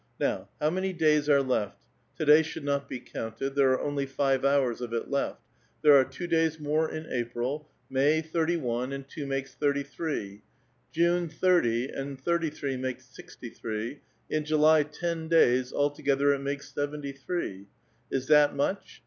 Now, 0.19 0.49
how 0.59 0.71
many 0.71 0.93
days 0.93 1.29
are 1.29 1.43
left? 1.43 1.77
To 2.17 2.25
day 2.25 2.41
should 2.41 2.63
not 2.63 2.89
be 2.89 2.99
counted; 2.99 3.53
there 3.53 3.69
are 3.73 3.79
only 3.79 4.07
five 4.07 4.43
hours 4.43 4.81
of 4.81 4.93
it 4.93 5.11
left. 5.11 5.43
There 5.83 5.93
are 5.95 6.03
two 6.03 6.25
days 6.25 6.59
more 6.59 6.89
in 6.89 7.05
April; 7.13 7.69
May, 7.87 8.17
A 8.17 8.21
VITAL 8.23 8.31
QUESTION. 8.45 8.63
129 8.63 8.87
thirty 8.87 8.91
one, 8.91 8.93
and 8.93 9.07
two 9.07 9.27
make 9.27 9.47
thirty 9.47 9.83
three; 9.83 10.41
June, 10.91 11.29
thirty, 11.29 11.87
and 11.89 12.19
thirtj' 12.19 12.49
tbree 12.51 12.79
makes 12.79 13.05
sixty 13.15 13.51
three; 13.51 13.99
in 14.27 14.43
July 14.43 14.81
ten 14.81 15.27
days; 15.27 15.71
altogether 15.71 16.33
it 16.33 16.41
xn^ikes 16.41 16.73
seventy 16.73 17.11
three. 17.11 17.67
Is 18.09 18.25
that 18.25 18.55
much? 18.55 18.99